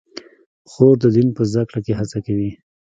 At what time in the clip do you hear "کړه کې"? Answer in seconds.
1.69-1.97